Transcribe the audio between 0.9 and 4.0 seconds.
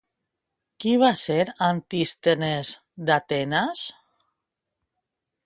va ser Antístenes d'Atenes?